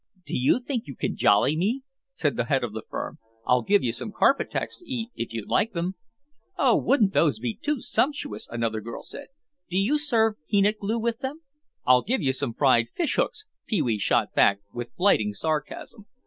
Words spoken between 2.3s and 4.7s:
the head of the firm. "I'll give you some carpet